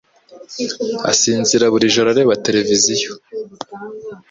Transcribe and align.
asinzira 1.11 1.65
buri 1.73 1.93
joro 1.93 2.07
areba 2.13 2.41
televiziyo 2.45 3.11